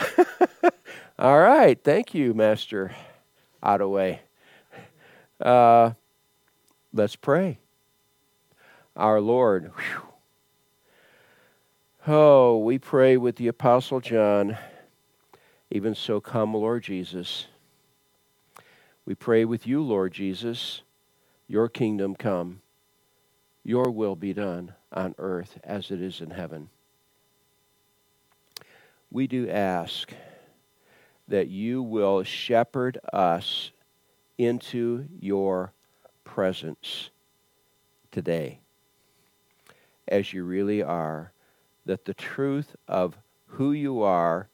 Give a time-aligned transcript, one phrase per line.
[1.18, 1.82] All right.
[1.82, 2.94] Thank you, Master
[3.62, 4.20] Ottaway.
[5.40, 5.92] Uh,
[6.92, 7.58] let's pray.
[8.96, 9.72] Our Lord.
[9.76, 10.02] Whew.
[12.06, 14.58] Oh, we pray with the Apostle John.
[15.70, 17.46] Even so, come, Lord Jesus.
[19.06, 20.82] We pray with you, Lord Jesus.
[21.48, 22.60] Your kingdom come.
[23.64, 26.70] Your will be done on earth as it is in heaven.
[29.12, 30.10] We do ask
[31.28, 33.70] that you will shepherd us
[34.38, 35.74] into your
[36.24, 37.10] presence
[38.10, 38.60] today.
[40.08, 41.32] As you really are,
[41.84, 44.48] that the truth of who you are,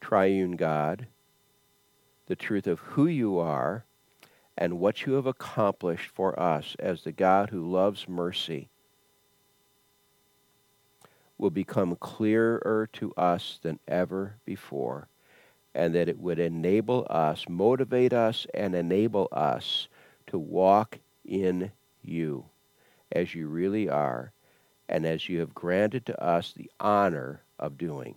[0.00, 1.06] triune God,
[2.28, 3.84] the truth of who you are,
[4.56, 8.70] and what you have accomplished for us as the God who loves mercy
[11.38, 15.08] will become clearer to us than ever before,
[15.74, 19.88] and that it would enable us, motivate us, and enable us
[20.26, 21.70] to walk in
[22.02, 22.44] you
[23.12, 24.32] as you really are,
[24.88, 28.14] and as you have granted to us the honor of doing.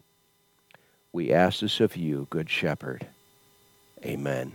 [1.12, 3.08] We ask this of you, Good Shepherd.
[4.06, 4.54] Amen.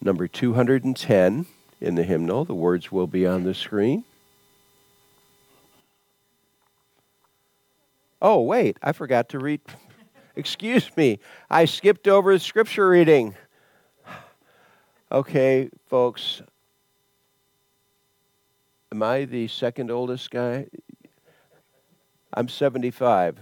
[0.00, 1.46] Number 210
[1.80, 2.44] in the hymnal.
[2.44, 4.04] The words will be on the screen.
[8.20, 9.60] Oh, wait, I forgot to read.
[10.36, 11.18] Excuse me,
[11.50, 13.34] I skipped over the scripture reading.
[15.10, 16.42] Okay, folks.
[18.92, 20.66] Am I the second oldest guy?
[22.32, 23.38] I'm 75.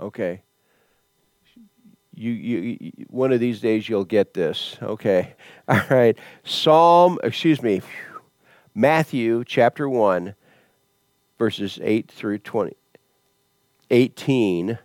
[0.00, 0.42] Okay
[2.14, 4.76] you, you, one of these days you'll get this.
[4.82, 5.34] Okay.
[5.68, 6.16] All right.
[6.44, 7.82] Psalm, excuse me,
[8.74, 10.34] Matthew chapter 1,
[11.38, 12.76] verses 8 through 20,
[13.92, 14.78] 18.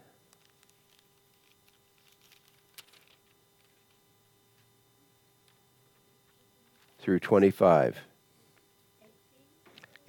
[7.00, 7.98] Through 25.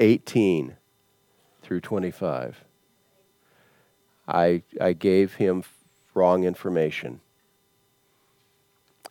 [0.00, 0.76] 18
[1.62, 2.64] through 25.
[4.26, 5.62] I, I gave him
[6.14, 7.20] wrong information.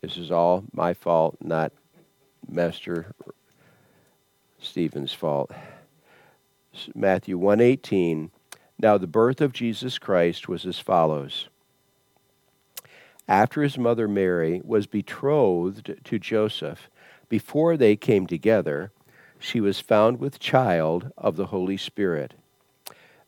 [0.02, 1.72] This is all my fault, not
[2.50, 3.14] Master
[4.60, 5.52] Stephen's fault.
[6.94, 8.30] Matthew 1:18
[8.80, 11.50] Now the birth of Jesus Christ was as follows.
[13.28, 16.90] After his mother Mary was betrothed to Joseph,
[17.28, 18.92] before they came together,
[19.40, 22.34] she was found with child of the Holy Spirit.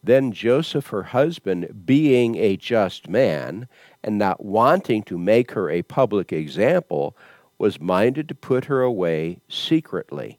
[0.02, 3.68] Then Joseph, her husband, being a just man,
[4.02, 7.18] and not wanting to make her a public example,
[7.58, 10.39] was minded to put her away secretly.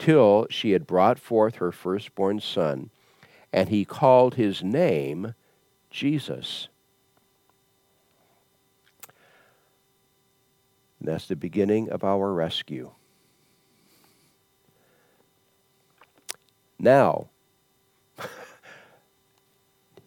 [0.00, 2.90] till she had brought forth her firstborn son,
[3.52, 5.34] and he called his name
[5.90, 6.68] Jesus.
[10.98, 12.90] And that's the beginning of our rescue.
[16.78, 17.28] Now,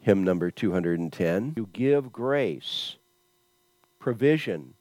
[0.01, 2.95] hymn number 210, you give grace,
[3.99, 4.73] provision,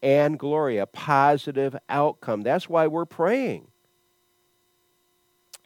[0.00, 2.42] and glory, a positive outcome.
[2.42, 3.66] That's why we're praying.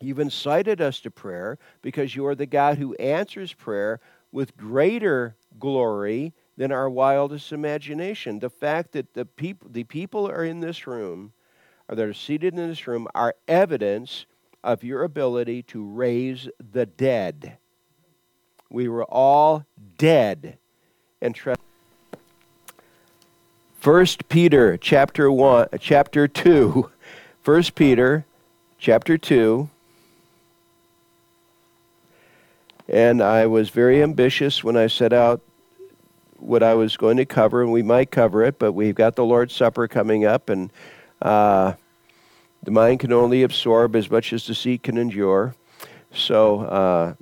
[0.01, 4.01] You've incited us to prayer because you are the God who answers prayer
[4.31, 8.39] with greater glory than our wildest imagination.
[8.39, 11.33] The fact that the people, the people are in this room,
[11.89, 14.27] or that are seated in this room, are evidence
[14.63, 17.59] of your ability to raise the dead.
[18.71, 19.65] We were all
[19.97, 20.59] dead
[21.21, 21.61] and trust.
[23.81, 26.91] First Peter chapter 1 chapter 2
[27.43, 28.27] First Peter
[28.79, 29.71] chapter 2
[32.89, 35.43] And I was very ambitious when I set out
[36.39, 39.25] what I was going to cover, and we might cover it, but we've got the
[39.25, 40.73] Lord's Supper coming up, and
[41.21, 41.75] uh,
[42.63, 45.55] the mind can only absorb as much as the seat can endure.
[46.13, 47.15] So, uh,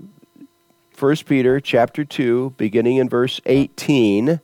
[0.99, 4.41] 1 Peter chapter 2, beginning in verse 18.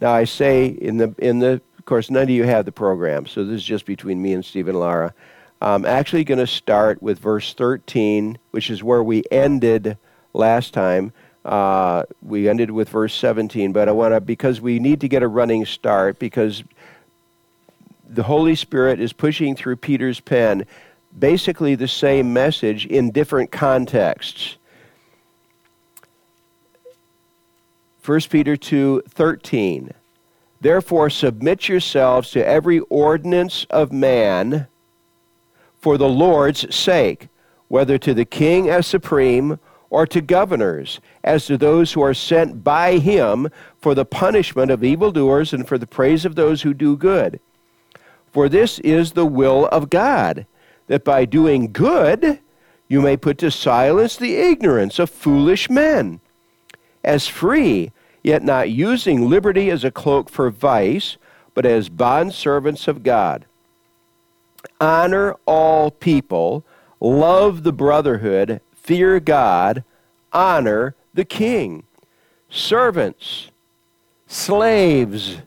[0.00, 3.26] Now, I say in the, in the, of course, none of you have the program,
[3.26, 5.14] so this is just between me and Stephen Lara.
[5.62, 9.96] I'm actually going to start with verse 13, which is where we ended
[10.36, 11.12] last time.
[11.44, 15.22] Uh, we ended with verse 17, but I want to, because we need to get
[15.22, 16.64] a running start, because
[18.08, 20.66] the Holy Spirit is pushing through Peter's pen
[21.18, 24.56] basically the same message in different contexts.
[28.04, 29.92] 1 Peter 2 13.
[30.60, 34.68] Therefore, submit yourselves to every ordinance of man
[35.80, 37.28] for the Lord's sake,
[37.68, 39.58] whether to the king as supreme
[39.90, 43.48] or to governors, as to those who are sent by him
[43.78, 47.40] for the punishment of evildoers and for the praise of those who do good.
[48.32, 50.46] For this is the will of God,
[50.88, 52.40] that by doing good
[52.88, 56.20] you may put to silence the ignorance of foolish men.
[57.02, 57.92] As free,
[58.22, 61.16] yet not using liberty as a cloak for vice,
[61.54, 63.46] but as bondservants of God.
[64.80, 66.64] Honor all people,
[67.00, 69.82] love the brotherhood, fear God,
[70.32, 71.82] honor the king.
[72.48, 73.50] Servants,
[74.28, 75.38] slaves,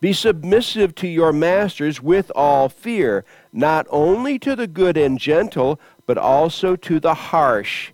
[0.00, 5.78] be submissive to your masters with all fear, not only to the good and gentle,
[6.04, 7.92] but also to the harsh.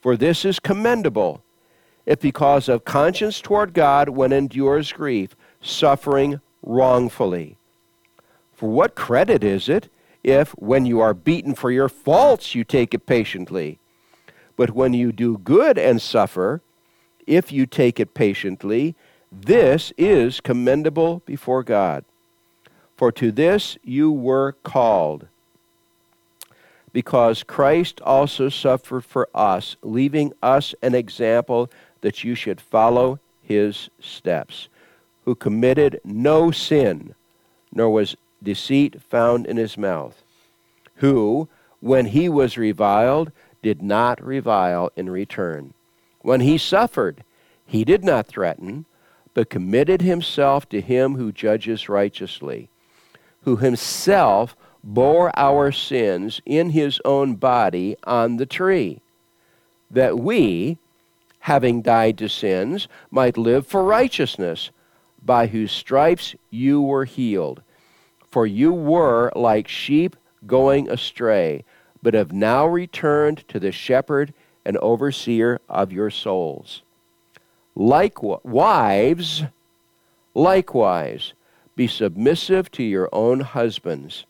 [0.00, 1.44] For this is commendable,
[2.06, 7.58] if because of conscience toward God one endures grief, suffering wrongfully.
[8.52, 9.88] For what credit is it
[10.24, 13.78] if, when you are beaten for your faults, you take it patiently?
[14.56, 16.62] But when you do good and suffer,
[17.26, 18.94] if you take it patiently,
[19.30, 22.04] this is commendable before God.
[22.96, 25.26] For to this you were called,
[26.92, 31.68] because Christ also suffered for us, leaving us an example
[32.02, 34.68] that you should follow his steps,
[35.24, 37.14] who committed no sin,
[37.72, 40.22] nor was deceit found in his mouth,
[40.96, 41.48] who,
[41.80, 43.32] when he was reviled,
[43.62, 45.74] did not revile in return.
[46.20, 47.24] When he suffered,
[47.66, 48.86] he did not threaten
[49.34, 52.68] but committed himself to him who judges righteously,
[53.42, 59.00] who himself bore our sins in his own body on the tree,
[59.90, 60.78] that we,
[61.40, 64.70] having died to sins, might live for righteousness,
[65.22, 67.62] by whose stripes you were healed.
[68.34, 71.62] For you were like sheep going astray,
[72.02, 74.34] but have now returned to the shepherd
[74.64, 76.82] and overseer of your souls.
[77.76, 79.44] Likewise, wives,
[80.34, 81.34] likewise,
[81.76, 84.24] be submissive to your own husbands,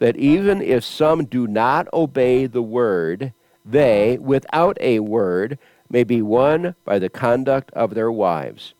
[0.00, 3.32] that even if some do not obey the word,
[3.64, 5.56] they, without a word,
[5.88, 8.74] may be won by the conduct of their wives,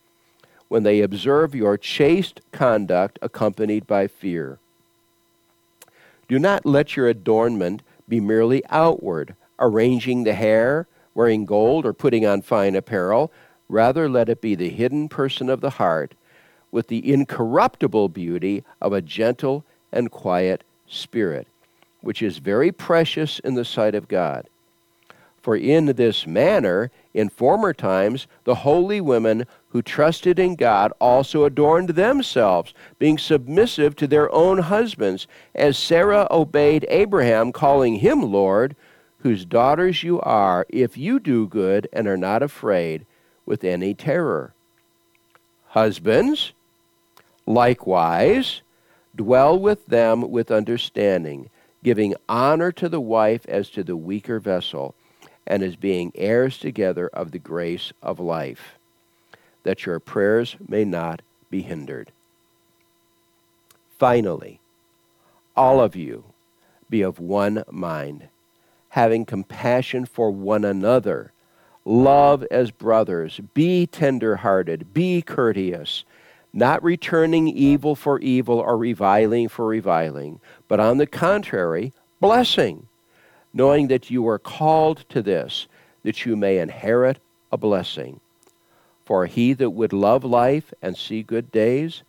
[0.74, 4.58] when they observe your chaste conduct accompanied by fear.
[6.26, 12.26] Do not let your adornment be merely outward, arranging the hair, wearing gold, or putting
[12.26, 13.30] on fine apparel
[13.68, 16.14] Rather, let it be the hidden person of the heart
[16.70, 21.46] with the incorruptible beauty of a gentle and quiet spirit,
[22.00, 24.48] which is very precious in the sight of God.
[25.40, 31.42] For in this manner, in former times, the holy women who trusted in God also
[31.42, 38.76] adorned themselves, being submissive to their own husbands, as Sarah obeyed Abraham, calling him Lord,
[39.18, 43.04] whose daughters you are, if you do good and are not afraid
[43.44, 44.54] with any terror.
[45.70, 46.52] Husbands,
[47.44, 48.62] likewise,
[49.16, 51.50] dwell with them with understanding,
[51.82, 54.94] giving honor to the wife as to the weaker vessel,
[55.48, 58.78] and as being heirs together of the grace of life,
[59.64, 62.12] that your prayers may not be hindered.
[63.98, 64.60] Finally,
[65.56, 66.24] all of you
[66.88, 68.28] be of one mind,
[68.90, 71.32] having compassion for one another
[71.84, 73.40] Love as brothers.
[73.52, 74.94] Be tender-hearted.
[74.94, 76.04] Be courteous,
[76.52, 82.86] not returning evil for evil or reviling for reviling, but on the contrary, blessing,
[83.52, 85.66] knowing that you are called to this,
[86.04, 87.18] that you may inherit
[87.52, 88.20] a blessing.
[89.04, 92.02] For he that would love life and see good days,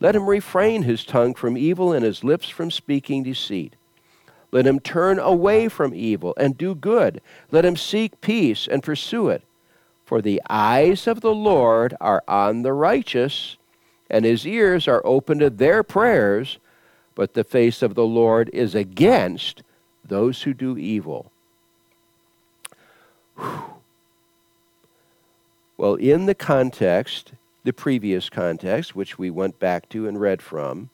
[0.00, 3.76] let him refrain his tongue from evil and his lips from speaking deceit.
[4.50, 7.22] Let him turn away from evil and do good.
[7.50, 9.42] Let him seek peace and pursue it.
[10.04, 13.56] For the eyes of the Lord are on the righteous,
[14.10, 16.58] and his ears are open to their prayers,
[17.14, 19.62] but the face of the Lord is against
[20.04, 21.32] those who do evil.
[23.36, 23.71] Whew.
[25.82, 27.32] Well, in the context,
[27.64, 30.90] the previous context, which we went back to and read from,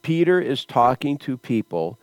[0.00, 1.98] Peter is talking to people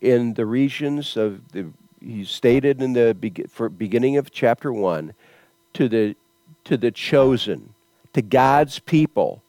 [0.00, 3.16] in the regions of the he stated in the
[3.76, 5.12] beginning of chapter 1
[5.72, 6.14] to the
[6.62, 7.74] to the chosen
[8.12, 9.42] to God's people.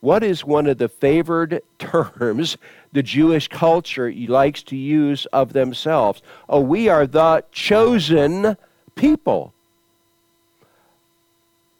[0.00, 2.58] What is one of the favored terms
[2.92, 6.20] the Jewish culture likes to use of themselves?
[6.46, 8.58] Oh we are the chosen
[8.94, 9.54] people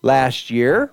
[0.08, 0.90] last year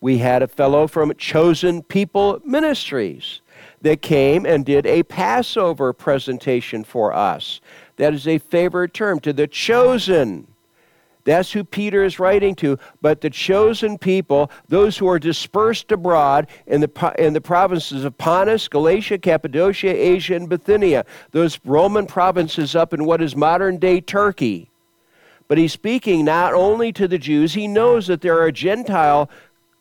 [0.00, 3.40] we had a fellow from Chosen People Ministries
[3.82, 7.60] that came and did a Passover presentation for us.
[7.96, 10.46] That is a favorite term to the chosen.
[11.24, 12.78] That's who Peter is writing to.
[13.02, 18.16] But the chosen people, those who are dispersed abroad in the, in the provinces of
[18.16, 24.00] Pontus, Galatia, Cappadocia, Asia, and Bithynia, those Roman provinces up in what is modern day
[24.00, 24.70] Turkey.
[25.48, 29.30] But he's speaking not only to the Jews, he knows that there are Gentile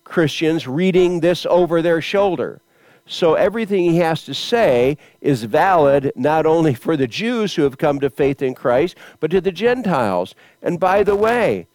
[0.05, 2.61] Christians reading this over their shoulder.
[3.05, 7.77] So everything he has to say is valid not only for the Jews who have
[7.77, 10.35] come to faith in Christ, but to the Gentiles.
[10.61, 11.67] And by the way,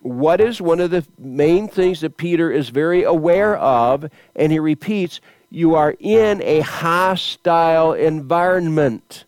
[0.00, 4.10] what is one of the main things that Peter is very aware of?
[4.36, 9.24] And he repeats, you are in a hostile environment.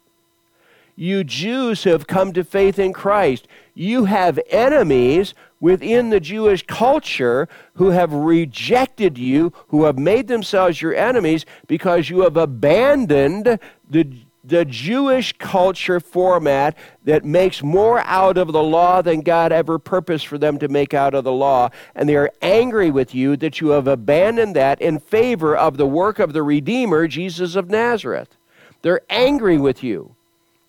[0.96, 6.64] You Jews who have come to faith in Christ, you have enemies within the Jewish
[6.66, 13.58] culture who have rejected you, who have made themselves your enemies because you have abandoned
[13.88, 14.08] the,
[14.42, 20.26] the Jewish culture format that makes more out of the law than God ever purposed
[20.26, 21.68] for them to make out of the law.
[21.94, 25.86] And they are angry with you that you have abandoned that in favor of the
[25.86, 28.36] work of the Redeemer, Jesus of Nazareth.
[28.80, 30.15] They're angry with you.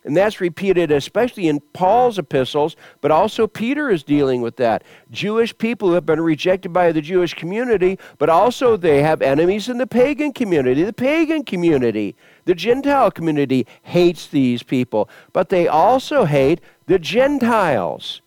[0.04, 4.84] And that's repeated especially in Paul's epistles, but also Peter is dealing with that.
[5.12, 9.68] Jewish people who have been rejected by the Jewish community, but also they have enemies
[9.68, 10.84] in the pagan community.
[10.84, 18.22] The pagan community, the Gentile community hates these people, but they also hate the Gentiles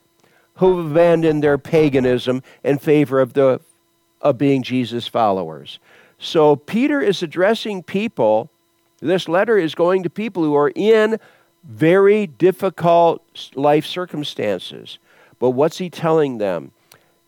[0.56, 3.60] who have abandoned their paganism in favor of the
[4.20, 5.78] of being Jesus followers.
[6.18, 8.50] So Peter is addressing people.
[9.00, 11.18] This letter is going to people who are in
[11.64, 14.98] very difficult life circumstances.
[15.38, 16.72] But what's he telling them?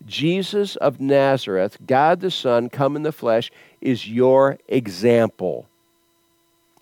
[0.05, 5.69] Jesus of Nazareth, God the Son, come in the flesh, is your example.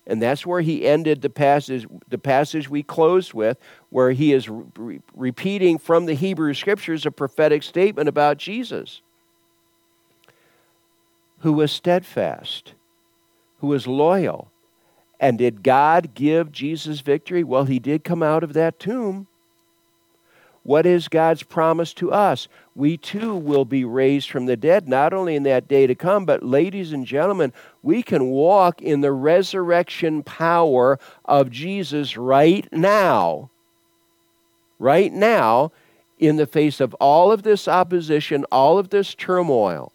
[0.07, 3.59] And that's where he ended the passage, the passage we closed with,
[3.91, 9.03] where he is re- repeating from the Hebrew Scriptures a prophetic statement about Jesus,
[11.41, 12.75] who was steadfast,
[13.59, 14.50] who was loyal,
[15.21, 17.45] and did God give Jesus victory?
[17.45, 19.27] Well, he did come out of that tomb.
[20.63, 22.49] What is God's promise to us?
[22.75, 26.25] We too will be raised from the dead, not only in that day to come,
[26.25, 33.51] but, ladies and gentlemen, we can walk in the resurrection power of Jesus right now.
[34.79, 35.73] Right now,
[36.19, 39.93] in the face of all of this opposition, all of this turmoil.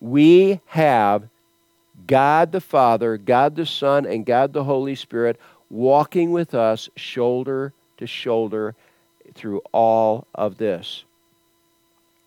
[0.00, 1.28] We have
[2.06, 5.38] God the Father, God the Son, and God the Holy Spirit
[5.70, 8.74] walking with us shoulder to shoulder
[9.34, 11.04] through all of this.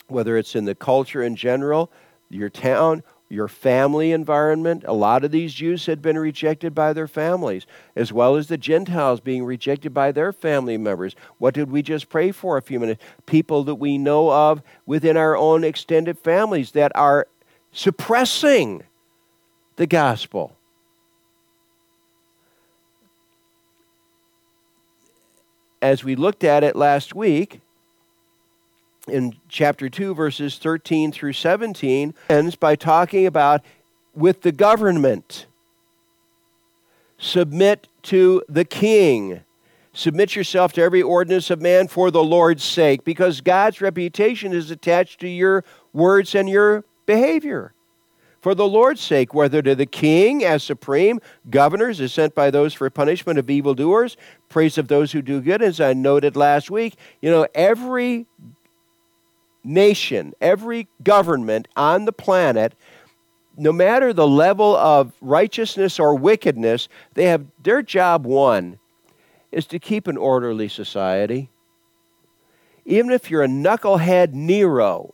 [0.08, 1.92] Whether it's in the culture in general,
[2.30, 4.84] your town, your family environment.
[4.88, 8.58] A lot of these Jews had been rejected by their families, as well as the
[8.58, 11.16] Gentiles being rejected by their family members.
[11.38, 13.04] What did we just pray for a few minutes?
[13.28, 17.28] People that we know of within our own extended families that are
[17.72, 18.84] suppressing
[19.80, 20.58] the gospel.
[25.82, 27.62] As we looked at it last week,
[29.08, 33.64] in chapter 2, verses 13 through 17, ends by talking about
[34.14, 35.46] with the government.
[37.18, 39.40] Submit to the king.
[39.94, 44.72] Submit yourself to every ordinance of man for the Lord's sake, because God's reputation is
[44.72, 47.74] attached to your words and your behavior
[48.42, 51.20] for the Lord's sake, whether to the king as supreme,
[51.50, 54.18] governors as sent by those for punishment of evildoers,
[54.48, 55.62] praise of those who do good.
[55.62, 58.26] As I noted last week, you know, every
[59.64, 62.74] nation, every government on the planet
[63.60, 68.80] no matter the level of righteousness or wickedness, they have their job one
[69.52, 71.50] is to keep an orderly society.
[72.86, 75.14] Even if you're a knucklehead Nero,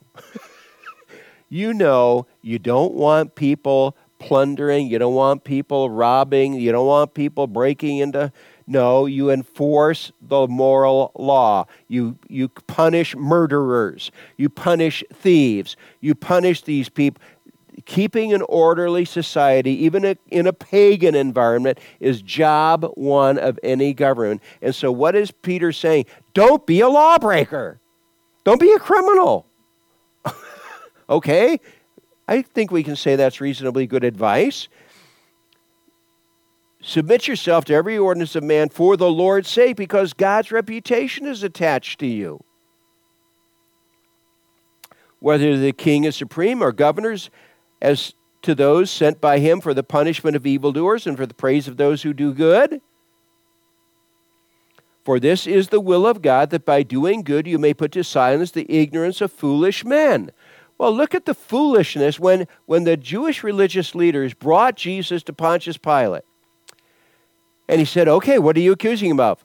[1.50, 7.16] you know you don't want people plundering, you don't want people robbing, you don't want
[7.16, 8.32] people breaking into
[8.68, 11.66] no, you enforce the moral law.
[11.88, 14.12] You, you punish murderers.
[14.38, 15.76] You punish thieves.
[16.02, 17.22] You punish these people.
[17.86, 24.42] Keeping an orderly society, even in a pagan environment, is job one of any government.
[24.62, 26.06] And so, what is Peter saying?
[26.34, 27.80] Don't be a lawbreaker.
[28.46, 29.46] Don't be a criminal.
[31.10, 31.60] okay?
[32.28, 34.68] I think we can say that's reasonably good advice.
[36.82, 41.44] Submit yourself to every ordinance of man for the Lord's sake, because God's reputation is
[41.44, 42.44] attached to you.
[45.20, 47.30] Whether the king is supreme or governors,
[47.82, 48.14] as
[48.44, 51.78] to those sent by him for the punishment of evildoers and for the praise of
[51.78, 52.80] those who do good.
[55.04, 58.04] For this is the will of God, that by doing good you may put to
[58.04, 60.32] silence the ignorance of foolish men.
[60.78, 65.78] Well, look at the foolishness when, when the Jewish religious leaders brought Jesus to Pontius
[65.78, 66.24] Pilate.
[67.68, 69.44] And he said, Okay, what are you accusing him of?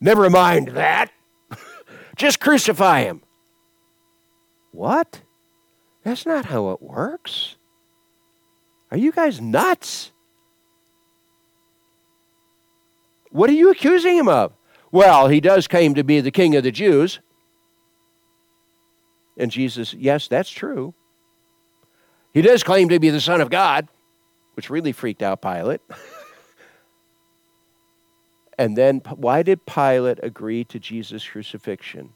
[0.00, 1.10] Never mind that.
[2.16, 3.22] Just crucify him.
[4.72, 5.22] What?
[6.04, 7.56] That's not how it works.
[8.90, 10.12] Are you guys nuts?
[13.30, 14.52] What are you accusing him of?
[14.92, 17.20] Well, he does claim to be the king of the Jews.
[19.36, 20.94] And Jesus, yes, that's true.
[22.32, 23.88] He does claim to be the Son of God,
[24.54, 25.80] which really freaked out Pilate.
[28.58, 32.10] And then, why did Pilate agree to Jesus' crucifixion?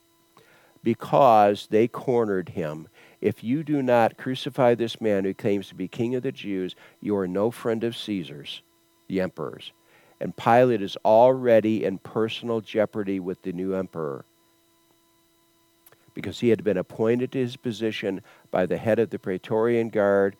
[0.83, 2.89] Because they cornered him.
[3.21, 6.75] If you do not crucify this man who claims to be king of the Jews,
[7.03, 8.62] you are no friend of Caesar's,
[9.07, 9.73] the emperor's.
[10.19, 14.25] And Pilate is already in personal jeopardy with the new emperor
[16.21, 20.37] because he had been appointed to his position by the head of the Praetorian Guard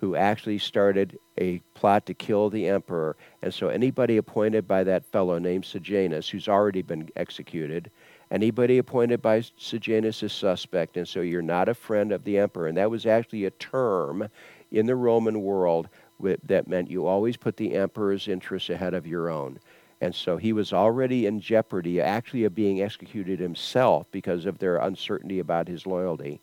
[0.00, 3.16] who actually started a plot to kill the emperor.
[3.40, 7.90] And so anybody appointed by that fellow named Sejanus, who's already been executed,
[8.30, 10.96] anybody appointed by Sejanus is suspect.
[10.96, 12.66] And so you're not a friend of the emperor.
[12.66, 14.28] And that was actually a term
[14.70, 15.88] in the Roman world
[16.20, 19.58] that meant you always put the emperor's interests ahead of your own.
[20.04, 24.76] And so he was already in jeopardy, actually, of being executed himself because of their
[24.76, 26.42] uncertainty about his loyalty.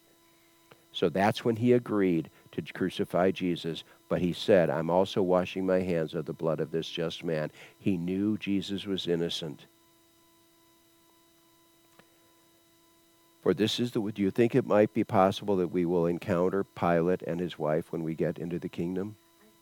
[0.92, 5.80] So that's when he agreed to crucify Jesus, but he said, I'm also washing my
[5.80, 7.52] hands of the blood of this just man.
[7.78, 9.68] He knew Jesus was innocent.
[13.44, 14.02] For this is the.
[14.02, 17.92] Do you think it might be possible that we will encounter Pilate and his wife
[17.92, 19.18] when we get into the kingdom?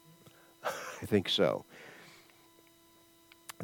[0.63, 1.65] I think so.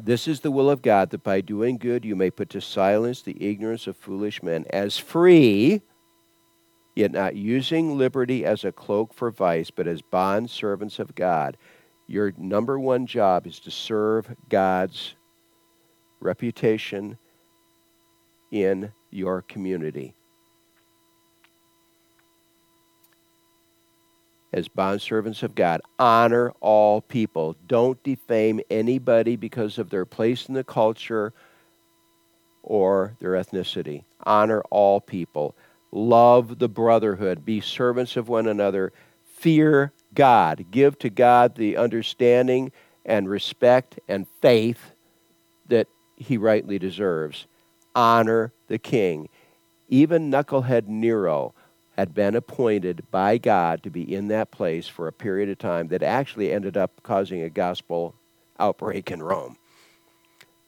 [0.00, 3.22] This is the will of God, that by doing good you may put to silence
[3.22, 5.80] the ignorance of foolish men, as free
[6.94, 11.56] yet not using liberty as a cloak for vice, but as bond servants of God.
[12.08, 15.14] Your number one job is to serve God's
[16.20, 17.18] reputation
[18.50, 20.14] in your community.
[24.56, 27.56] As bond servants of God, honor all people.
[27.66, 31.34] Don't defame anybody because of their place in the culture
[32.62, 34.04] or their ethnicity.
[34.24, 35.54] Honor all people
[35.92, 42.72] love the brotherhood, be servants of one another, fear God, give to God the understanding
[43.04, 44.92] and respect and faith
[45.68, 47.46] that he rightly deserves.
[47.94, 49.28] Honor the king.
[49.90, 51.54] Even knucklehead Nero
[51.96, 55.88] had been appointed by God to be in that place for a period of time
[55.88, 58.14] that actually ended up causing a gospel
[58.58, 59.56] outbreak in Rome.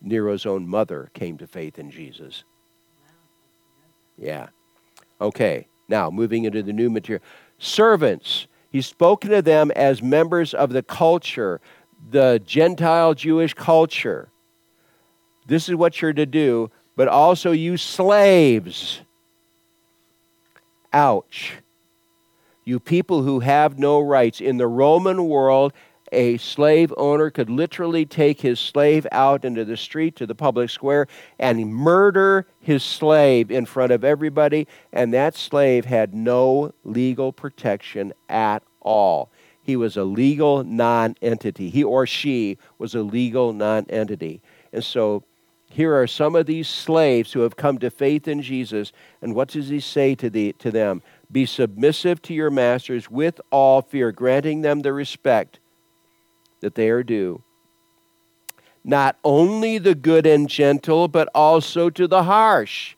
[0.01, 2.45] Nero's own mother came to faith in Jesus.
[4.17, 4.49] Yeah.
[5.21, 7.23] Okay, now moving into the new material.
[7.59, 11.61] Servants, he's spoken to them as members of the culture,
[12.11, 14.31] the Gentile Jewish culture.
[15.47, 19.03] This is what you're to do, but also you slaves.
[20.93, 21.55] Ouch.
[22.65, 24.41] You people who have no rights.
[24.41, 25.73] In the Roman world,
[26.13, 30.71] a slave owner could literally take his slave out into the street to the public
[30.71, 31.07] square
[31.39, 38.13] and murder his slave in front of everybody, and that slave had no legal protection
[38.29, 39.31] at all.
[39.63, 41.69] He was a legal non entity.
[41.69, 44.41] He or she was a legal non entity.
[44.73, 45.25] And so
[45.71, 48.93] Here are some of these slaves who have come to faith in Jesus.
[49.21, 51.03] And what does he say to, the, to them?
[51.31, 55.61] Be submissive to your masters with all fear, granting them the respect
[56.61, 57.43] that they are due.
[58.83, 62.97] Not only the good and gentle, but also to the harsh.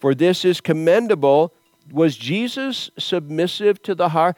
[0.00, 1.52] For this is commendable.
[1.90, 4.36] Was Jesus submissive to the harsh?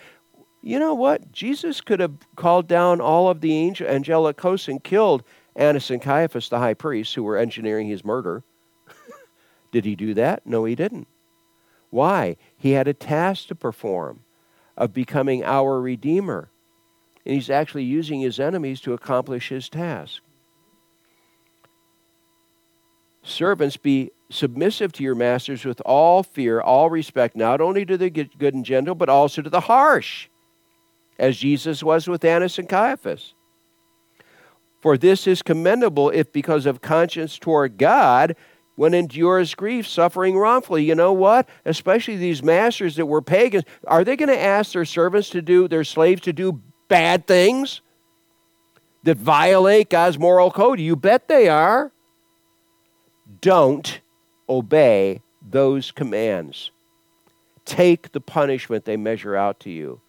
[0.63, 1.31] You know what?
[1.33, 5.23] Jesus could have called down all of the angel, angelic hosts and killed
[5.61, 8.43] Annas and Caiaphas, the high priests, who were engineering his murder.
[9.73, 10.47] Did he do that?
[10.47, 11.07] No, he didn't.
[11.91, 12.37] Why?
[12.57, 14.21] He had a task to perform
[14.75, 16.49] of becoming our Redeemer.
[17.27, 20.23] And he's actually using his enemies to accomplish his task.
[23.23, 28.09] Servants, be submissive to your masters with all fear, all respect, not only to the
[28.09, 30.29] good and gentle, but also to the harsh,
[31.19, 33.35] as Jesus was with Annas and Caiaphas.
[34.81, 38.35] For this is commendable if, because of conscience toward God,
[38.77, 40.85] one endures grief, suffering wrongfully.
[40.85, 41.49] You know what?
[41.67, 45.69] Especially these masters that were pagans, are they going to ask their servants to do,
[45.69, 47.83] their slaves to do bad things
[49.03, 50.81] that violate God's moral code?
[50.81, 51.93] You bet they are.
[53.43, 54.01] Don't
[54.49, 56.71] obey those commands.
[57.67, 60.01] Take the punishment they measure out to you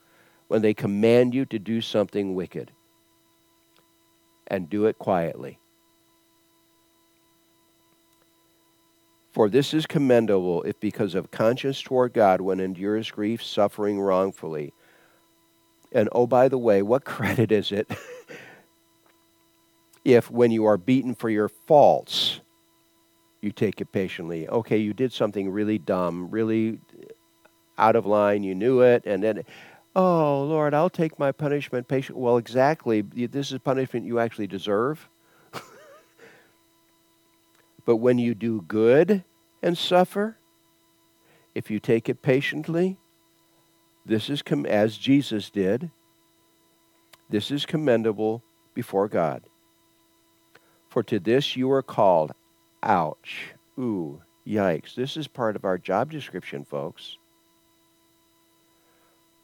[0.48, 2.72] when they command you to do something wicked
[4.52, 5.58] and do it quietly.
[9.32, 14.74] For this is commendable if, because of conscience toward God, one endures grief, suffering wrongfully.
[15.94, 17.90] And oh, by the way, what credit is it
[20.06, 22.42] if, when you are beaten for your faults,
[23.42, 24.50] you take it patiently?
[24.50, 26.80] Okay, you did something really dumb, really
[27.78, 29.44] out of line, you knew it, and then
[29.96, 32.18] Oh, Lord, I'll take my punishment patient.
[32.18, 33.02] Well, exactly.
[33.02, 35.10] This is punishment you actually deserve.
[37.86, 39.24] but when you do good
[39.62, 40.38] and suffer,
[41.54, 42.98] if you take it patiently,
[44.06, 45.92] this is com- as Jesus did.
[47.30, 49.44] This is commendable before God.
[50.90, 52.34] For to this you are called.
[52.84, 53.54] Ouch.
[53.78, 54.96] Ooh, yikes.
[54.96, 57.18] This is part of our job description, folks.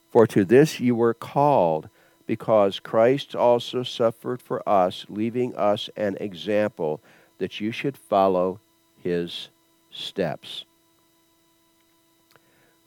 [0.09, 1.89] For to this you were called,
[2.25, 7.01] because Christ also suffered for us, leaving us an example
[7.37, 8.59] that you should follow
[8.97, 9.49] his
[9.89, 10.65] steps.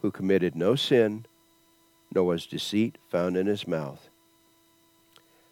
[0.02, 1.26] Who committed no sin,
[2.14, 4.08] nor was deceit found in his mouth.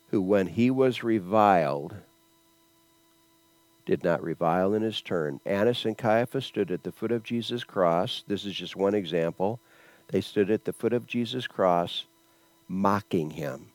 [0.08, 1.94] Who, when he was reviled,
[3.84, 5.40] did not revile in his turn.
[5.46, 8.22] Annas and Caiaphas stood at the foot of Jesus' cross.
[8.26, 9.60] This is just one example.
[10.08, 12.06] They stood at the foot of Jesus' cross,
[12.66, 13.72] mocking him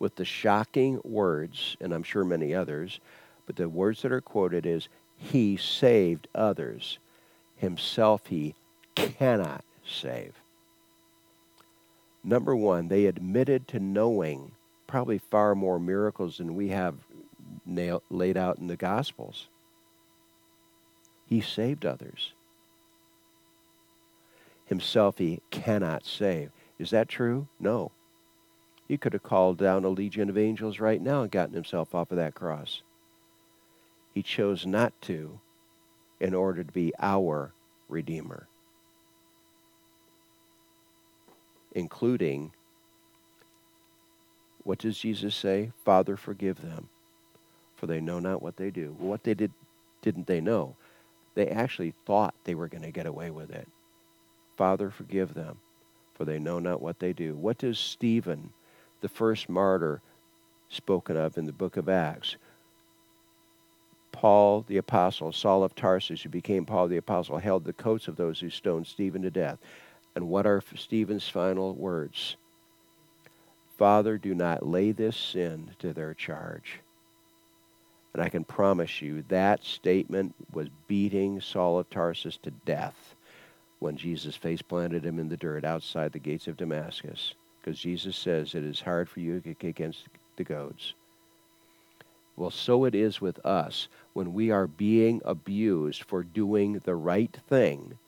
[0.00, 2.98] with the shocking words, and I'm sure many others,
[3.46, 6.98] but the words that are quoted is, He saved others.
[7.54, 8.54] Himself he
[8.94, 10.32] cannot save.
[12.24, 14.52] Number one, they admitted to knowing
[14.86, 16.96] probably far more miracles than we have
[17.66, 19.48] nailed, laid out in the Gospels.
[21.26, 22.32] He saved others
[24.70, 26.50] himself he cannot save.
[26.78, 27.48] Is that true?
[27.58, 27.90] No.
[28.88, 32.10] He could have called down a legion of angels right now and gotten himself off
[32.10, 32.82] of that cross.
[34.14, 35.40] He chose not to
[36.20, 37.52] in order to be our
[37.88, 38.46] Redeemer,
[41.72, 42.52] including
[44.62, 45.72] what does Jesus say?
[45.84, 46.88] Father, forgive them,
[47.74, 48.94] for they know not what they do.
[48.98, 49.52] What they did,
[50.02, 50.76] didn't they know?
[51.34, 53.66] They actually thought they were going to get away with it.
[54.60, 55.56] Father, forgive them,
[56.12, 57.34] for they know not what they do.
[57.34, 58.52] What does Stephen,
[59.00, 60.02] the first martyr
[60.68, 62.36] spoken of in the book of Acts,
[64.12, 68.16] Paul the apostle, Saul of Tarsus, who became Paul the apostle, held the coats of
[68.16, 69.56] those who stoned Stephen to death.
[70.14, 72.36] And what are Stephen's final words?
[73.78, 76.80] Father, do not lay this sin to their charge.
[78.12, 83.09] And I can promise you that statement was beating Saul of Tarsus to death
[83.80, 87.34] when Jesus face planted him in the dirt outside the gates of Damascus.
[87.60, 90.94] Because Jesus says it is hard for you to kick against the goads.
[92.36, 97.36] Well, so it is with us when we are being abused for doing the right
[97.48, 97.98] thing,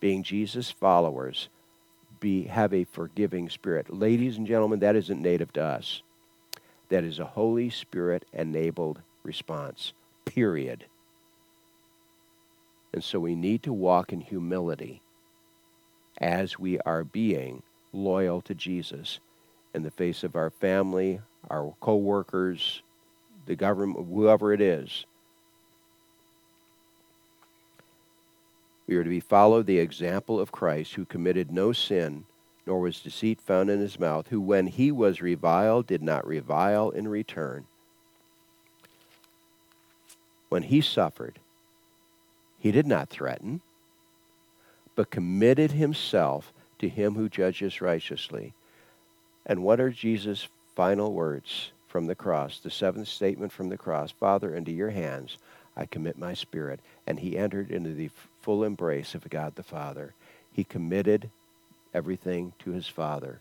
[0.00, 1.48] being Jesus' followers,
[2.18, 3.92] be, have a forgiving spirit.
[3.92, 6.02] Ladies and gentlemen, that isn't native to us.
[6.88, 9.92] That is a Holy Spirit enabled response,
[10.24, 10.86] period.
[12.92, 15.02] And so we need to walk in humility
[16.18, 19.20] as we are being loyal to Jesus
[19.74, 22.82] in the face of our family, our coworkers,
[23.46, 25.06] the government, whoever it is.
[28.86, 32.24] We are to be follow the example of Christ, who committed no sin,
[32.66, 36.90] nor was deceit found in his mouth, who when he was reviled did not revile
[36.90, 37.66] in return.
[40.48, 41.40] When he suffered,
[42.58, 43.60] he did not threaten,
[44.96, 48.54] but committed himself to him who judges righteously.
[49.44, 52.58] And what are Jesus' final words from the cross?
[52.58, 55.38] The seventh statement from the cross Father, into your hands
[55.76, 56.80] I commit my spirit.
[57.06, 60.14] And he entered into the full embrace of God the Father.
[60.50, 61.30] He committed
[61.92, 63.40] everything to his Father.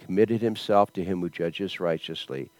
[0.00, 2.50] Committed himself to him who judges righteously,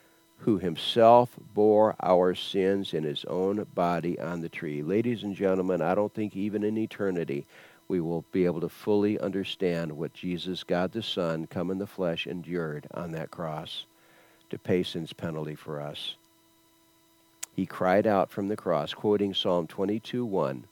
[0.42, 4.83] who himself bore our sins in his own body on the tree.
[4.83, 7.46] Ladies and gentlemen, I don't think even in eternity
[7.87, 11.87] we will be able to fully understand what Jesus, God the Son, come in the
[11.87, 13.87] flesh, endured on that cross
[14.50, 16.16] to pay sin's penalty for us.
[17.55, 20.64] He cried out from the cross, quoting Psalm 22 1,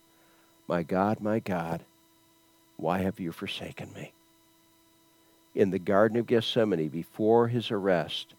[0.66, 1.84] My God, my God,
[2.76, 4.12] why have you forsaken me?
[5.54, 8.34] In the Garden of Gethsemane, before his arrest,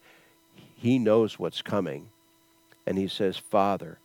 [0.82, 2.10] he knows what's coming.
[2.88, 4.00] And he says, Father,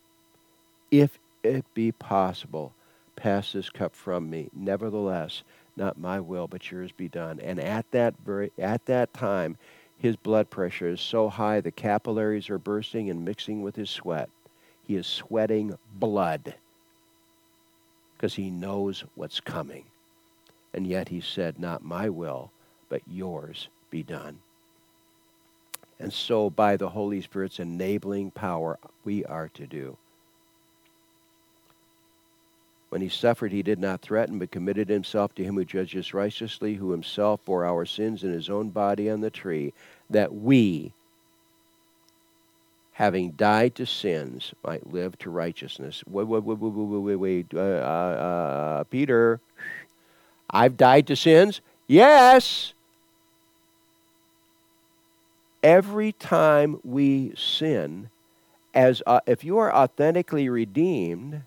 [0.91, 2.75] if it be possible,
[3.17, 4.51] pass this cup from me.
[4.55, 5.43] Nevertheless,
[5.75, 7.41] not my will, but yours be done.
[7.41, 9.57] And at that very at that time,
[9.97, 14.29] his blood pressure is so high the capillaries are bursting and mixing with his sweat.
[14.83, 16.57] He is sweating blood
[18.13, 19.87] because he knows what's coming.
[20.75, 22.53] And yet he said, Not my will,
[22.91, 24.41] but yours be done.
[25.99, 29.97] And so, by the Holy Spirit's enabling power, we are to do.
[32.91, 36.75] When he suffered, he did not threaten, but committed himself to him who judges righteously,
[36.75, 39.73] who himself bore our sins in his own body on the tree,
[40.09, 40.93] that we,
[42.93, 46.05] having died to sins, might live to righteousness.
[46.07, 47.47] Wait, wait, wait, wait, wait, wait, wait.
[47.55, 49.41] Uh, uh, uh, Peter,
[50.49, 51.61] I've died to sins?
[51.89, 52.75] Yes.
[55.63, 58.11] Every time we sin,
[58.75, 61.43] as uh, if you are authentically redeemed,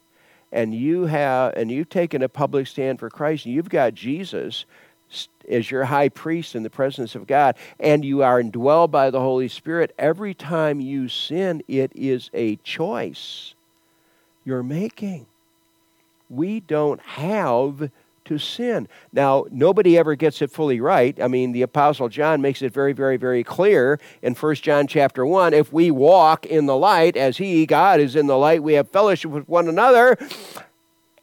[0.51, 4.65] and you have and you've taken a public stand for Christ and you've got Jesus
[5.49, 9.19] as your high priest in the presence of God and you are indwelled by the
[9.19, 13.53] Holy Spirit every time you sin it is a choice
[14.45, 15.25] you're making.
[16.29, 17.91] We don't have
[18.29, 18.87] to sin.
[19.11, 21.19] Now, nobody ever gets it fully right.
[21.19, 25.25] I mean, the apostle John makes it very very very clear in 1 John chapter
[25.25, 28.73] 1, if we walk in the light as he God is in the light, we
[28.73, 30.15] have fellowship with one another,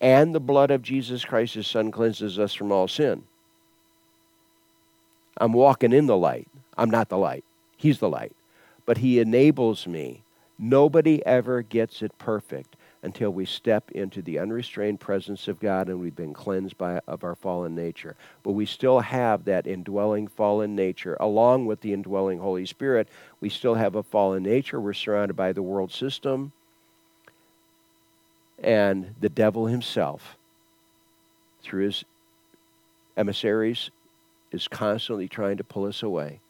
[0.01, 3.23] and the blood of Jesus Christ his son cleanses us from all sin.
[5.39, 6.49] I'm walking in the light.
[6.77, 7.45] I'm not the light.
[7.77, 8.33] He's the light.
[8.85, 10.25] But he enables me.
[10.59, 16.01] Nobody ever gets it perfect until we step into the unrestrained presence of God and
[16.01, 18.17] we've been cleansed by, of our fallen nature.
[18.43, 23.09] But we still have that indwelling fallen nature, along with the indwelling Holy Spirit.
[23.41, 24.81] We still have a fallen nature.
[24.81, 26.53] We're surrounded by the world system
[28.59, 30.37] and the devil himself,
[31.63, 32.05] through his
[33.17, 33.91] emissaries,
[34.51, 36.41] is constantly trying to pull us away.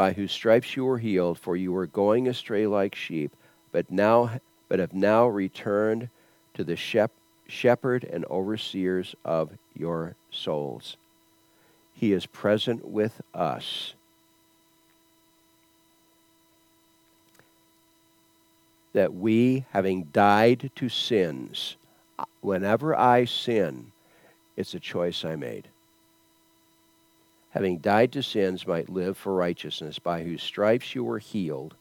[0.00, 3.36] By whose stripes you were healed, for you were going astray like sheep,
[3.70, 6.08] but now but have now returned
[6.54, 7.12] to the shep-
[7.46, 10.96] shepherd and overseers of your souls.
[11.92, 13.92] He is present with us.
[18.94, 21.76] That we, having died to sins,
[22.40, 23.92] whenever I sin,
[24.56, 25.68] it's a choice I made
[27.50, 31.74] having died to sins, might live for righteousness, by whose stripes you were healed.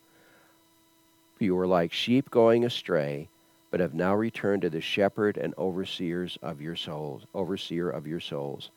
[1.39, 3.29] You were like sheep going astray,
[3.71, 8.19] but have now returned to the shepherd and overseers of your souls, overseer of your
[8.19, 8.71] souls.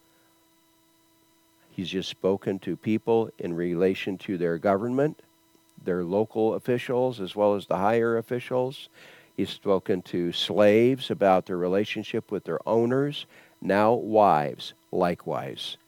[1.70, 5.22] He's just spoken to people in relation to their government,
[5.82, 8.90] their local officials, as well as the higher officials.
[9.34, 13.24] He's spoken to slaves about their relationship with their owners.
[13.62, 15.78] Now, wives, likewise.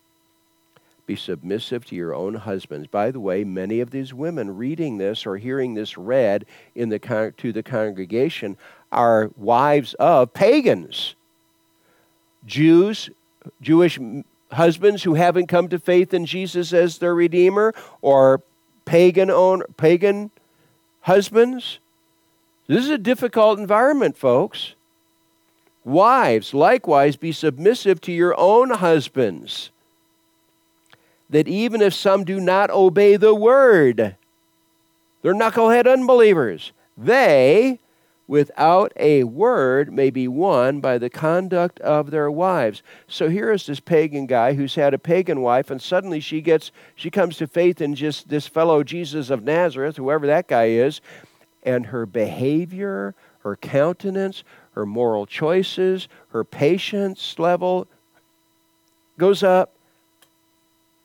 [1.06, 2.86] Be submissive to your own husbands.
[2.86, 6.98] By the way, many of these women reading this or hearing this read in the
[6.98, 8.56] con- to the congregation
[8.90, 11.14] are wives of pagans.
[12.46, 13.10] Jews,
[13.60, 13.98] Jewish
[14.52, 18.42] husbands who haven't come to faith in Jesus as their redeemer or
[18.84, 20.30] pagan own, pagan
[21.02, 21.80] husbands.
[22.66, 24.74] This is a difficult environment, folks.
[25.84, 29.70] Wives, likewise, be submissive to your own husbands,
[31.34, 34.16] that even if some do not obey the word,
[35.20, 37.80] they're knucklehead unbelievers, they,
[38.28, 42.82] without a word, may be won by the conduct of their wives.
[43.08, 46.70] So here is this pagan guy who's had a pagan wife, and suddenly she gets
[46.94, 51.00] she comes to faith in just this fellow Jesus of Nazareth, whoever that guy is,
[51.64, 57.88] and her behavior, her countenance, her moral choices, her patience level
[59.18, 59.73] goes up.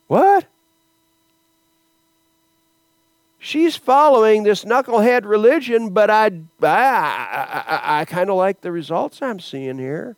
[0.10, 0.48] What?
[3.38, 9.22] She's following this knucklehead religion, but I, I, I, I kind of like the results
[9.22, 10.18] I'm seeing here.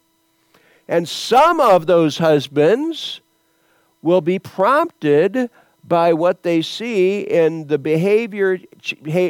[0.88, 3.20] And some of those husbands
[4.02, 5.50] will be prompted
[5.84, 8.60] by what they see in the behavior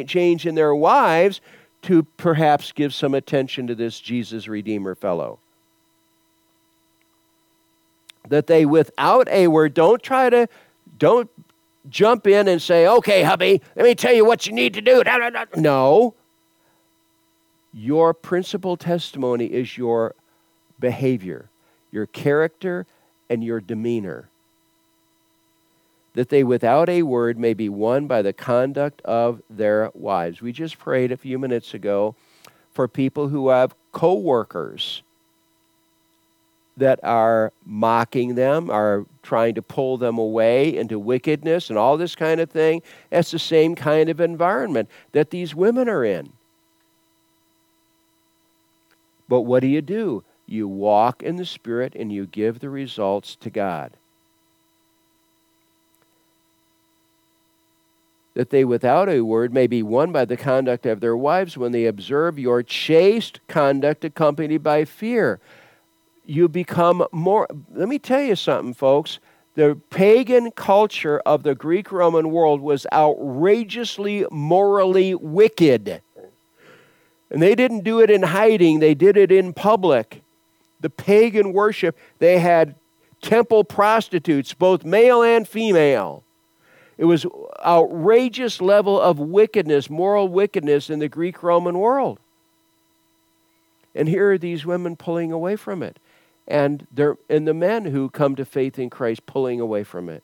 [0.06, 1.40] change in their wives
[1.82, 5.40] to perhaps give some attention to this Jesus Redeemer fellow.
[8.28, 10.48] That they, without a word, don't try to,
[10.98, 11.28] don't
[11.88, 15.02] jump in and say, okay, hubby, let me tell you what you need to do.
[15.56, 16.14] No.
[17.72, 20.14] Your principal testimony is your
[20.78, 21.48] behavior,
[21.90, 22.86] your character,
[23.28, 24.28] and your demeanor
[26.14, 30.42] that they without a word may be won by the conduct of their wives.
[30.42, 32.14] We just prayed a few minutes ago
[32.70, 35.02] for people who have co workers
[36.76, 42.14] that are mocking them, are trying to pull them away into wickedness and all this
[42.14, 42.82] kind of thing.
[43.10, 46.32] That's the same kind of environment that these women are in.
[49.28, 50.24] But what do you do?
[50.46, 53.96] You walk in the Spirit and you give the results to God.
[58.34, 61.72] that they without a word may be won by the conduct of their wives when
[61.72, 65.38] they observe your chaste conduct accompanied by fear.
[66.24, 67.48] You become more.
[67.72, 69.18] Let me tell you something, folks.
[69.54, 76.00] The pagan culture of the Greek Roman world was outrageously morally wicked.
[77.30, 80.22] And they didn't do it in hiding, they did it in public.
[80.80, 82.74] The pagan worship, they had
[83.20, 86.24] temple prostitutes, both male and female.
[86.98, 87.26] It was
[87.64, 92.18] outrageous level of wickedness, moral wickedness in the Greek Roman world.
[93.94, 95.98] And here are these women pulling away from it.
[96.52, 100.22] And, they're, and the men who come to faith in Christ pulling away from it.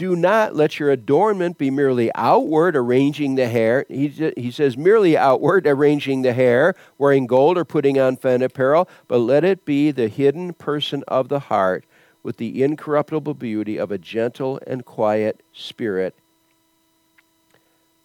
[0.00, 3.84] do not let your adornment be merely outward, arranging the hair.
[3.86, 8.88] He, he says, merely outward, arranging the hair, wearing gold or putting on fine apparel,
[9.08, 11.84] but let it be the hidden person of the heart
[12.22, 16.14] with the incorruptible beauty of a gentle and quiet spirit,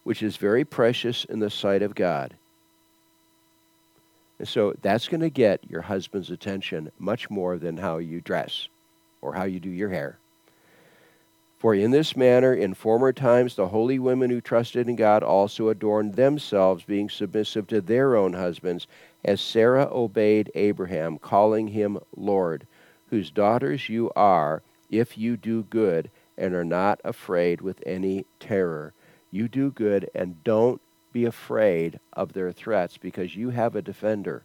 [0.04, 2.34] which is very precious in the sight of God.
[4.44, 8.68] So that's going to get your husband's attention much more than how you dress
[9.22, 10.18] or how you do your hair.
[11.58, 15.70] For in this manner, in former times, the holy women who trusted in God also
[15.70, 18.86] adorned themselves, being submissive to their own husbands,
[19.24, 22.66] as Sarah obeyed Abraham, calling him Lord,
[23.08, 28.92] whose daughters you are, if you do good and are not afraid with any terror.
[29.30, 30.80] You do good and don't
[31.16, 34.42] be afraid of their threats, because you have a defender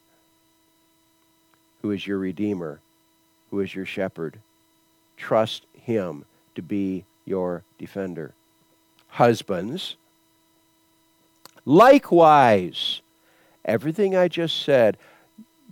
[1.81, 2.79] who is your Redeemer,
[3.49, 4.39] who is your shepherd.
[5.17, 6.23] Trust him
[6.55, 8.33] to be your defender.
[9.09, 9.97] Husbands,
[11.65, 13.01] likewise,
[13.65, 14.95] everything I just said,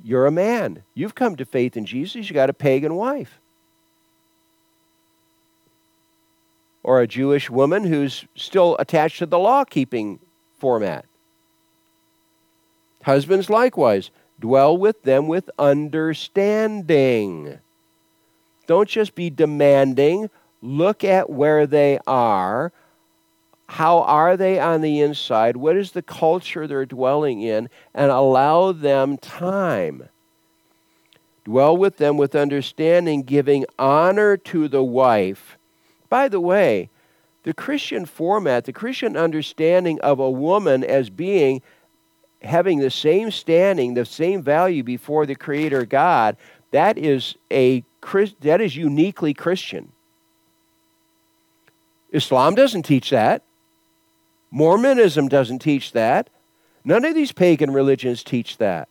[0.04, 0.84] you're a man.
[0.94, 2.30] You've come to faith in Jesus.
[2.30, 3.40] You got a pagan wife.
[6.84, 10.20] Or a Jewish woman who's still attached to the law keeping
[10.60, 11.06] format.
[13.04, 17.60] Husbands, likewise, dwell with them with understanding.
[18.68, 20.30] Don't just be demanding
[20.62, 22.72] look at where they are.
[23.68, 25.56] How are they on the inside?
[25.56, 27.70] What is the culture they're dwelling in?
[27.94, 30.10] And allow them time.
[31.46, 35.58] Dwell with them with understanding, giving honor to the wife.
[36.10, 36.90] By the way,
[37.44, 41.62] the Christian format, the Christian understanding of a woman as being
[42.42, 46.38] having the same standing, the same value before the Creator God,
[46.72, 47.84] that is a
[48.42, 49.92] that is uniquely Christian.
[52.12, 53.44] Islam doesn't teach that.
[54.52, 56.30] Mormonism doesn't teach that.
[56.84, 58.88] None of these pagan religions teach that.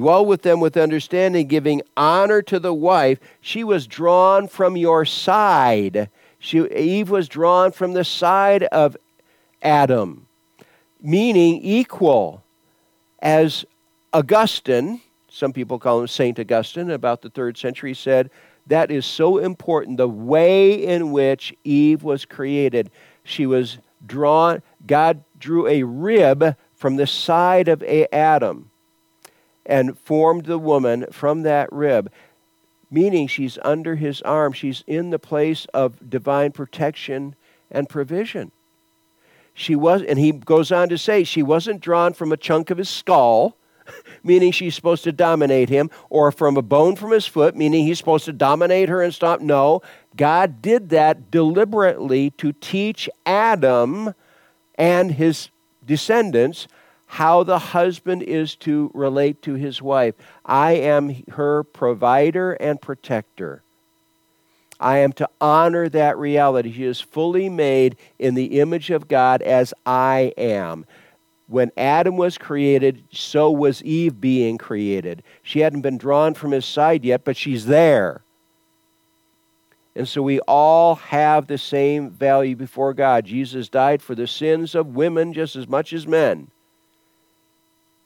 [0.00, 3.18] Dwell with them with understanding, giving honor to the wife.
[3.42, 6.08] She was drawn from your side.
[6.38, 8.96] She, Eve was drawn from the side of
[9.60, 10.26] Adam,
[11.02, 12.42] meaning equal.
[13.18, 13.66] As
[14.14, 16.38] Augustine, some people call him St.
[16.40, 18.30] Augustine, about the third century, said,
[18.68, 19.98] that is so important.
[19.98, 22.90] The way in which Eve was created,
[23.22, 23.76] she was
[24.06, 28.69] drawn, God drew a rib from the side of Adam
[29.70, 32.12] and formed the woman from that rib,
[32.90, 34.52] meaning she's under his arm.
[34.52, 37.36] She's in the place of divine protection
[37.70, 38.50] and provision.
[39.54, 42.78] She was, and he goes on to say, she wasn't drawn from a chunk of
[42.78, 43.56] his skull,
[44.24, 47.98] meaning she's supposed to dominate him, or from a bone from his foot, meaning he's
[47.98, 49.40] supposed to dominate her and stop.
[49.40, 49.82] No,
[50.16, 54.14] God did that deliberately to teach Adam
[54.74, 55.50] and his
[55.84, 56.66] descendants
[57.10, 60.14] how the husband is to relate to his wife.
[60.46, 63.64] I am her provider and protector.
[64.78, 66.72] I am to honor that reality.
[66.72, 70.86] She is fully made in the image of God as I am.
[71.48, 75.24] When Adam was created, so was Eve being created.
[75.42, 78.22] She hadn't been drawn from his side yet, but she's there.
[79.96, 83.24] And so we all have the same value before God.
[83.24, 86.52] Jesus died for the sins of women just as much as men.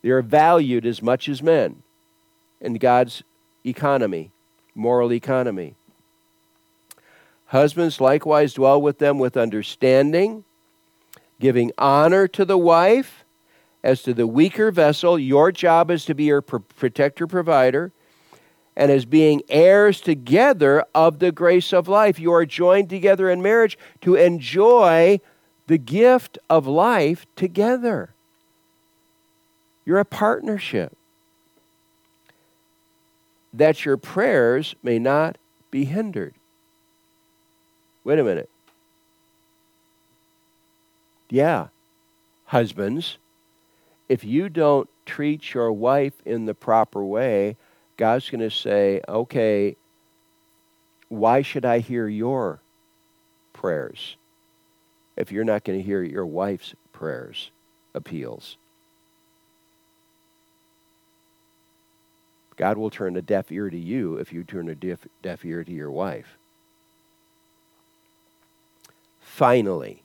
[0.05, 1.83] They are valued as much as men
[2.61, 3.23] in God's
[3.65, 4.33] economy,
[4.75, 5.77] moral economy.
[7.47, 10.45] Husbands likewise dwell with them with understanding,
[11.41, 13.25] giving honor to the wife
[13.83, 15.19] as to the weaker vessel.
[15.19, 17.91] Your job is to be your protector, provider
[18.77, 22.19] and as being heirs together of the grace of life.
[22.19, 25.21] You are joined together in marriage to enjoy
[25.67, 28.14] the gift of life together.
[29.85, 30.97] You're a partnership.
[33.53, 35.39] That your prayers may not
[35.71, 36.35] be hindered.
[38.03, 38.51] Wait a minute.
[41.31, 41.69] Yeah,
[42.47, 43.19] husbands,
[44.09, 47.57] if you don't treat your wife in the proper way,
[47.97, 49.77] God's going to say, okay,
[51.09, 52.61] why should I hear your
[53.53, 54.17] prayers
[55.17, 57.51] if you're not going to hear your wife's prayers,
[57.95, 58.57] appeals?
[62.57, 65.65] God will turn a deaf ear to you if you turn a deaf, deaf ear
[65.65, 66.39] to your wife.
[69.21, 70.03] Finally,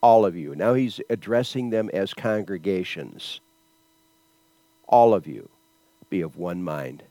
[0.00, 3.40] all of you, now he's addressing them as congregations.
[4.88, 5.48] All of you,
[6.10, 7.04] be of one mind.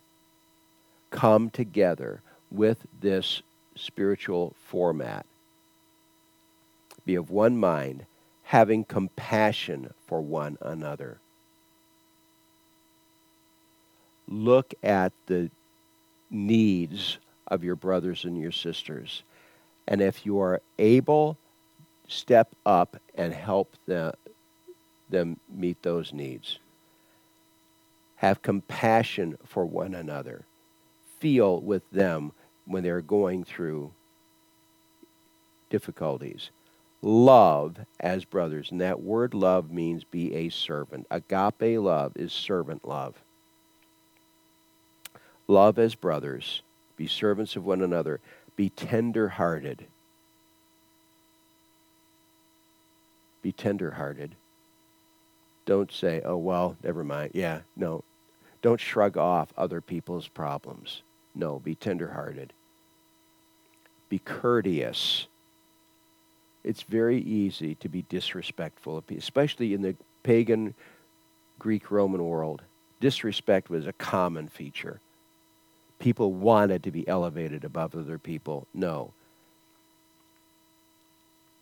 [1.09, 2.21] Come together
[2.51, 3.41] with this
[3.75, 5.25] spiritual format.
[7.05, 8.05] Be of one mind,
[8.43, 11.19] having compassion for one another.
[14.27, 15.49] Look at the
[16.29, 19.23] needs of your brothers and your sisters.
[19.87, 21.37] And if you are able,
[22.07, 24.13] step up and help them,
[25.09, 26.59] them meet those needs.
[28.15, 30.45] Have compassion for one another.
[31.19, 32.31] Feel with them
[32.65, 33.91] when they're going through
[35.69, 36.49] difficulties.
[37.01, 38.71] Love as brothers.
[38.71, 41.05] And that word love means be a servant.
[41.11, 43.15] Agape love is servant love.
[45.47, 46.61] Love as brothers.
[46.95, 48.19] Be servants of one another.
[48.55, 49.85] Be tender hearted.
[53.41, 54.35] Be tender hearted.
[55.65, 57.31] Don't say, oh, well, never mind.
[57.33, 58.03] Yeah, no.
[58.61, 61.01] Don't shrug off other people's problems.
[61.35, 62.53] No, be tenderhearted.
[64.09, 65.27] Be courteous.
[66.63, 70.75] It's very easy to be disrespectful, especially in the pagan
[71.59, 72.61] Greek Roman world.
[73.01, 75.01] Disrespect was a common feature.
[76.03, 78.67] People wanted to be elevated above other people.
[78.73, 79.13] No.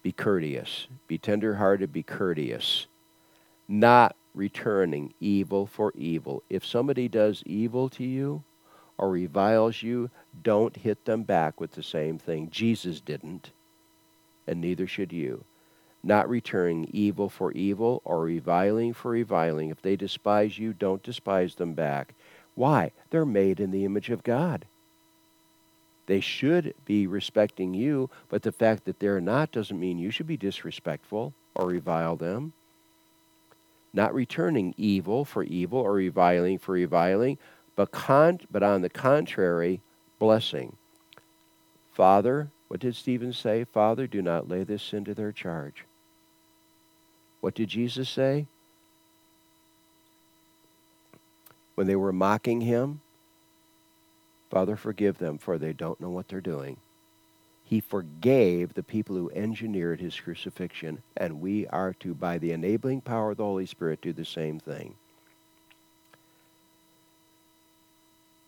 [0.02, 0.88] Be courteous.
[1.08, 1.94] Be tenderhearted.
[1.94, 2.88] Be courteous.
[3.68, 6.42] Not returning evil for evil.
[6.50, 8.42] If somebody does evil to you
[8.98, 10.10] or reviles you,
[10.42, 12.50] don't hit them back with the same thing.
[12.50, 13.52] Jesus didn't,
[14.48, 15.44] and neither should you.
[16.02, 19.70] Not returning evil for evil or reviling for reviling.
[19.70, 22.16] If they despise you, don't despise them back.
[22.62, 22.92] Why?
[23.10, 24.66] They're made in the image of God.
[26.06, 30.28] They should be respecting you, but the fact that they're not doesn't mean you should
[30.28, 32.54] be disrespectful or revile them
[33.94, 37.38] not returning evil for evil or reviling for reviling,
[37.76, 39.82] but, con- but on the contrary,
[40.20, 40.76] blessing.
[41.94, 43.64] Father, what did Stephen say?
[43.66, 45.86] Father, do not lay this sin to their charge.
[47.42, 48.48] What did Jesus say?
[51.76, 53.02] When they were mocking him,
[54.50, 56.78] Father, forgive them, for they don't know what they're doing.
[57.64, 63.00] He forgave the people who engineered his crucifixion, and we are to, by the enabling
[63.00, 64.96] power of the Holy Spirit, do the same thing.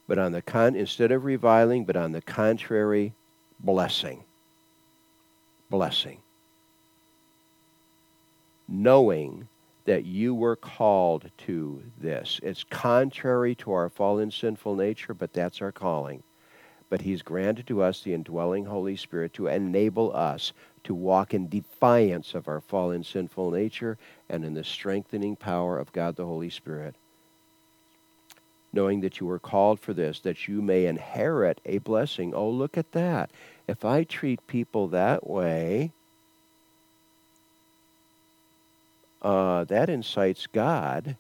[0.07, 3.13] But on the con- instead of reviling, but on the contrary,
[3.61, 4.25] blessing.
[5.69, 6.17] Blessing.
[8.67, 9.47] Knowing
[9.85, 12.39] that you were called to this.
[12.43, 16.23] It's contrary to our fallen sinful nature, but that's our calling
[16.93, 20.53] but he's granted to us the indwelling Holy Spirit to enable us
[20.83, 23.97] to walk in defiance of our fallen sinful nature
[24.29, 26.93] and in the strengthening power of God the Holy Spirit.
[28.71, 32.31] Knowing that you were called for this, that you may inherit a blessing.
[32.35, 33.31] Oh, look at that.
[33.67, 35.93] If I treat people that way,
[39.23, 41.15] uh, that incites God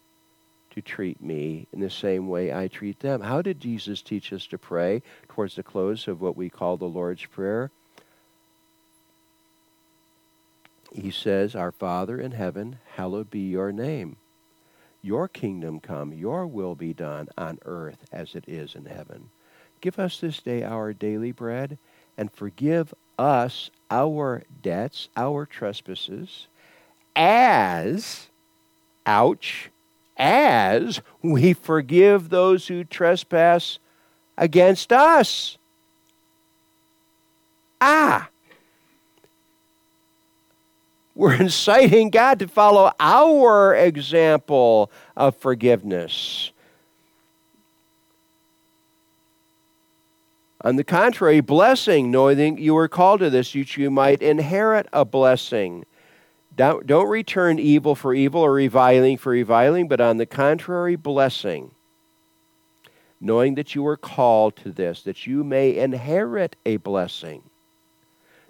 [0.71, 3.21] to treat me in the same way I treat them.
[3.21, 6.85] How did Jesus teach us to pray towards the close of what we call the
[6.85, 7.69] Lord's Prayer?
[10.93, 14.17] He says, Our Father in heaven, hallowed be your name.
[15.01, 19.29] Your kingdom come, your will be done on earth as it is in heaven.
[19.81, 21.77] Give us this day our daily bread,
[22.17, 26.47] and forgive us our debts, our trespasses,
[27.15, 28.27] as,
[29.05, 29.69] ouch,
[30.17, 33.79] as we forgive those who trespass
[34.37, 35.57] against us.
[37.81, 38.29] Ah!
[41.15, 46.51] We're inciting God to follow our example of forgiveness.
[50.61, 55.03] On the contrary, blessing, knowing you were called to this, that you might inherit a
[55.03, 55.85] blessing.
[56.55, 61.71] Don't, don't return evil for evil or reviling for reviling, but on the contrary, blessing.
[63.19, 67.41] Knowing that you are called to this, that you may inherit a blessing.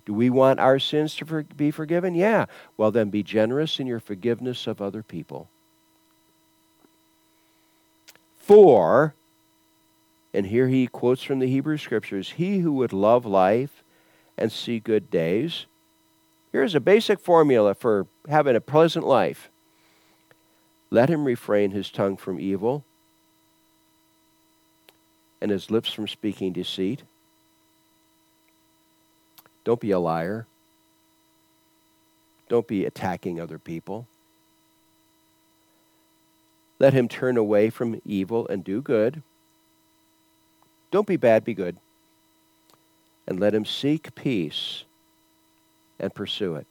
[0.05, 2.13] Do we want our sins to for, be forgiven?
[2.13, 2.47] Yeah.
[2.75, 5.49] Well, then be generous in your forgiveness of other people.
[8.37, 9.15] For,
[10.33, 13.83] and here he quotes from the Hebrew Scriptures, he who would love life
[14.37, 15.67] and see good days
[16.53, 19.49] Here's a basic formula for having a pleasant life
[20.91, 22.85] let him refrain his tongue from evil
[25.41, 27.01] and his lips from speaking deceit.
[29.63, 30.45] Don't be a liar.
[32.47, 34.07] Don't be attacking other people.
[36.77, 39.23] Let him turn away from evil and do good.
[40.91, 41.77] Don't be bad, be good.
[43.25, 44.83] And let him seek peace
[46.03, 46.67] and pursue it.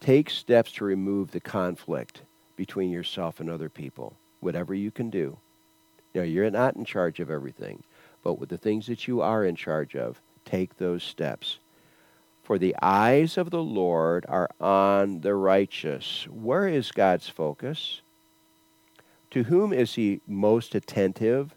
[0.00, 2.22] Take steps to remove the conflict
[2.56, 5.36] between yourself and other people, whatever you can do.
[6.14, 7.82] Now, you're not in charge of everything,
[8.22, 11.58] but with the things that you are in charge of, take those steps.
[12.42, 16.26] For the eyes of the Lord are on the righteous.
[16.30, 18.00] Where is God's focus?
[19.32, 21.54] To whom is he most attentive?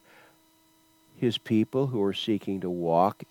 [1.16, 3.24] His people who are seeking to walk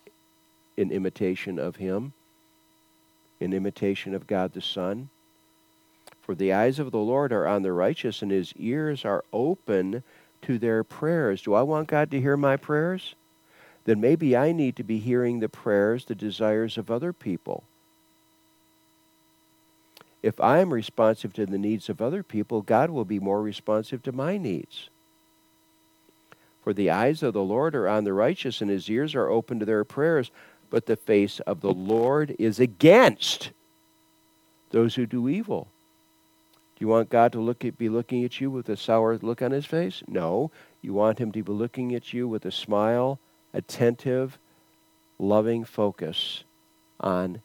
[0.80, 2.12] in imitation of him,
[3.38, 5.10] in imitation of God the Son.
[6.22, 10.02] For the eyes of the Lord are on the righteous, and his ears are open
[10.42, 11.42] to their prayers.
[11.42, 13.14] Do I want God to hear my prayers?
[13.84, 17.64] Then maybe I need to be hearing the prayers, the desires of other people.
[20.22, 24.02] If I am responsive to the needs of other people, God will be more responsive
[24.04, 24.88] to my needs.
[26.62, 29.58] For the eyes of the Lord are on the righteous, and his ears are open
[29.60, 30.30] to their prayers
[30.70, 33.50] but the face of the Lord is against
[34.70, 35.68] those who do evil.
[36.76, 39.42] Do you want God to look at, be looking at you with a sour look
[39.42, 40.02] on his face?
[40.08, 40.50] No.
[40.80, 43.18] You want him to be looking at you with a smile,
[43.52, 44.38] attentive,
[45.18, 46.44] loving focus
[46.98, 47.42] on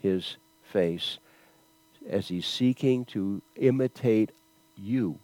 [0.00, 1.18] his face
[2.08, 4.30] as he's seeking to imitate
[4.76, 5.18] you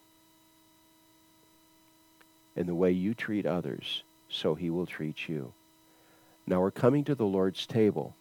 [2.57, 5.53] in the way you treat others, so he will treat you.
[6.51, 8.17] Now we're coming to the Lord's table.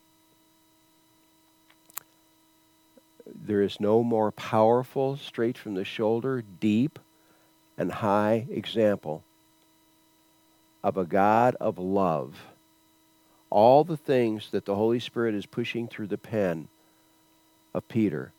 [3.26, 7.00] There is no more powerful, straight from the shoulder, deep
[7.76, 9.24] and high example
[10.84, 12.36] of a God of love.
[13.50, 16.68] All the things that the Holy Spirit is pushing through the pen
[17.74, 18.32] of Peter.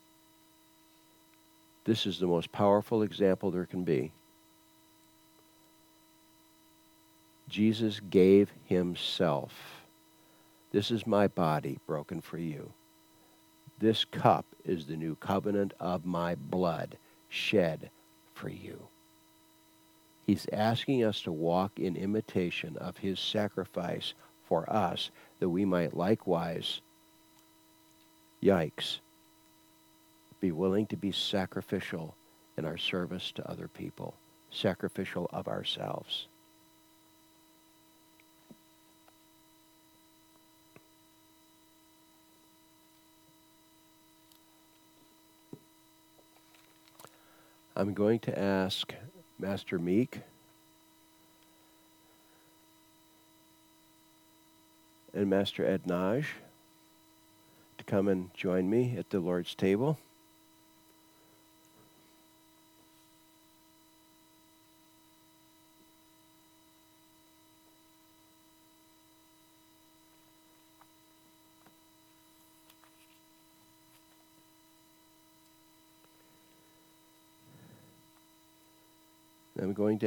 [1.83, 4.13] This is the most powerful example there can be.
[7.49, 9.80] Jesus gave himself.
[10.71, 12.71] This is my body broken for you.
[13.79, 16.97] This cup is the new covenant of my blood
[17.29, 17.89] shed
[18.33, 18.87] for you.
[20.25, 24.13] He's asking us to walk in imitation of his sacrifice
[24.47, 26.81] for us that we might likewise,
[28.41, 28.99] yikes,
[30.39, 32.15] be willing to be sacrificial
[32.57, 34.15] in our service to other people,
[34.51, 36.27] sacrificial of ourselves.
[47.75, 48.93] I'm going to ask
[49.39, 50.19] Master Meek
[55.13, 56.25] and Master Ednaj
[57.77, 59.97] to come and join me at the Lord's table.
[79.81, 79.99] Going to